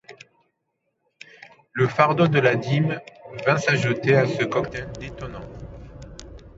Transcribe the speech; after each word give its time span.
Le 1.73 1.87
fardeau 1.87 2.27
de 2.27 2.39
la 2.39 2.55
dîme 2.55 2.99
vint 3.45 3.59
s'ajouter 3.59 4.15
à 4.15 4.25
ce 4.25 4.43
cocktail 4.43 4.91
détonnant. 4.99 5.47